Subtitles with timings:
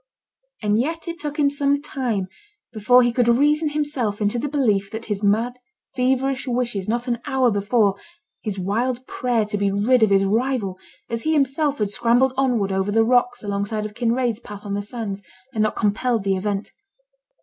[0.63, 2.27] and yet it took him some time
[2.73, 5.59] before he could reason himself into the belief that his mad,
[5.95, 7.95] feverish wishes not an hour before
[8.41, 12.71] his wild prayer to be rid of his rival, as he himself had scrambled onward
[12.71, 15.21] over the rocks alongside of Kinraid's path on the sands
[15.53, 16.71] had not compelled the event.